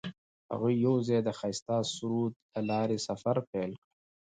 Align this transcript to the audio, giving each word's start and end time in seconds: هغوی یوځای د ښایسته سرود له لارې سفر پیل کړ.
هغوی 0.51 0.73
یوځای 0.85 1.19
د 1.23 1.29
ښایسته 1.39 1.75
سرود 1.93 2.33
له 2.53 2.61
لارې 2.69 2.97
سفر 3.07 3.35
پیل 3.49 3.71
کړ. 3.79 3.83